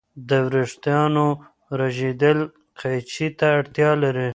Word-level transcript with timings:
د 0.29 0.31
وریښتانو 0.47 1.27
رژیدل 1.81 2.39
قیچي 2.79 3.27
ته 3.37 3.45
اړتیا 3.57 3.91
لري. 4.03 4.29